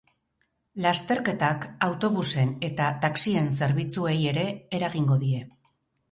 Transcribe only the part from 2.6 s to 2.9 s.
eta